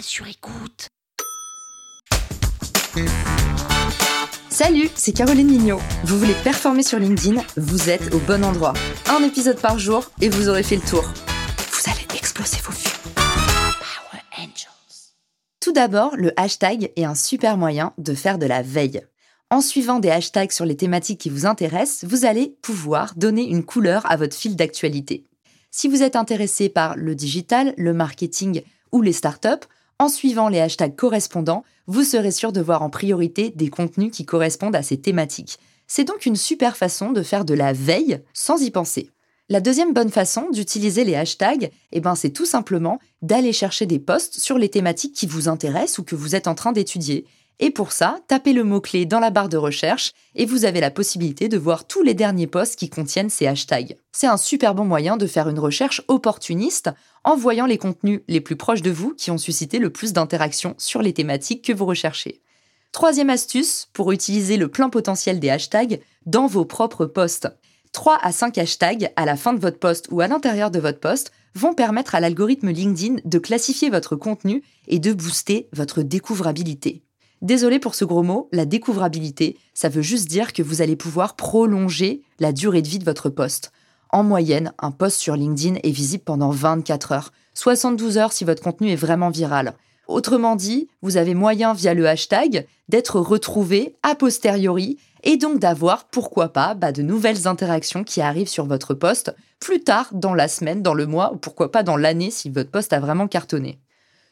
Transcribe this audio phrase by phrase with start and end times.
[0.00, 0.88] sur écoute.
[4.48, 5.80] Salut, c'est Caroline Mignot.
[6.04, 8.74] Vous voulez performer sur LinkedIn Vous êtes au bon endroit.
[9.08, 11.02] Un épisode par jour et vous aurez fait le tour.
[11.02, 13.14] Vous allez exploser vos vues.
[13.14, 15.12] Power Angels.
[15.60, 19.02] Tout d'abord, le hashtag est un super moyen de faire de la veille.
[19.50, 23.64] En suivant des hashtags sur les thématiques qui vous intéressent, vous allez pouvoir donner une
[23.64, 25.26] couleur à votre fil d'actualité.
[25.70, 28.62] Si vous êtes intéressé par le digital, le marketing
[28.94, 29.66] ou les startups,
[29.98, 34.24] en suivant les hashtags correspondants, vous serez sûr de voir en priorité des contenus qui
[34.24, 35.58] correspondent à ces thématiques.
[35.88, 39.10] C'est donc une super façon de faire de la veille sans y penser.
[39.48, 43.98] La deuxième bonne façon d'utiliser les hashtags, eh ben, c'est tout simplement d'aller chercher des
[43.98, 47.26] posts sur les thématiques qui vous intéressent ou que vous êtes en train d'étudier.
[47.60, 50.90] Et pour ça, tapez le mot-clé dans la barre de recherche et vous avez la
[50.90, 53.96] possibilité de voir tous les derniers posts qui contiennent ces hashtags.
[54.12, 56.90] C'est un super bon moyen de faire une recherche opportuniste
[57.22, 60.74] en voyant les contenus les plus proches de vous qui ont suscité le plus d'interactions
[60.78, 62.40] sur les thématiques que vous recherchez.
[62.90, 67.48] Troisième astuce pour utiliser le plein potentiel des hashtags dans vos propres posts.
[67.92, 70.98] 3 à 5 hashtags à la fin de votre post ou à l'intérieur de votre
[70.98, 77.03] post vont permettre à l'algorithme LinkedIn de classifier votre contenu et de booster votre découvrabilité.
[77.44, 81.36] Désolé pour ce gros mot, la découvrabilité, ça veut juste dire que vous allez pouvoir
[81.36, 83.70] prolonger la durée de vie de votre poste.
[84.08, 88.62] En moyenne, un post sur LinkedIn est visible pendant 24 heures, 72 heures si votre
[88.62, 89.74] contenu est vraiment viral.
[90.08, 96.04] Autrement dit, vous avez moyen via le hashtag d'être retrouvé a posteriori et donc d'avoir,
[96.04, 100.48] pourquoi pas, bah, de nouvelles interactions qui arrivent sur votre poste plus tard dans la
[100.48, 103.78] semaine, dans le mois ou pourquoi pas dans l'année si votre poste a vraiment cartonné.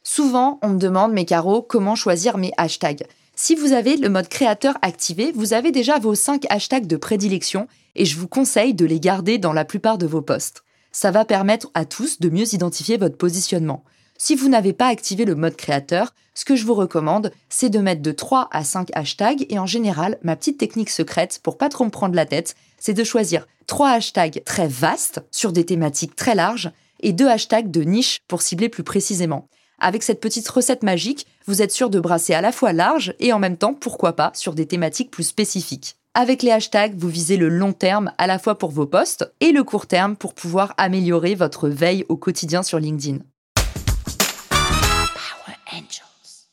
[0.05, 3.06] Souvent, on me demande, mes carreaux, comment choisir mes hashtags?
[3.34, 7.67] Si vous avez le mode créateur activé, vous avez déjà vos 5 hashtags de prédilection
[7.94, 10.64] et je vous conseille de les garder dans la plupart de vos posts.
[10.91, 13.84] Ça va permettre à tous de mieux identifier votre positionnement.
[14.19, 17.78] Si vous n'avez pas activé le mode créateur, ce que je vous recommande, c'est de
[17.78, 21.69] mettre de 3 à 5 hashtags et en général, ma petite technique secrète pour pas
[21.69, 26.16] trop me prendre la tête, c'est de choisir 3 hashtags très vastes sur des thématiques
[26.16, 29.48] très larges et 2 hashtags de niche pour cibler plus précisément.
[29.84, 33.32] Avec cette petite recette magique, vous êtes sûr de brasser à la fois large et
[33.32, 35.97] en même temps, pourquoi pas, sur des thématiques plus spécifiques.
[36.15, 39.50] Avec les hashtags, vous visez le long terme à la fois pour vos posts et
[39.50, 43.19] le court terme pour pouvoir améliorer votre veille au quotidien sur LinkedIn.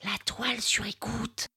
[0.03, 1.49] La toile sur écoute.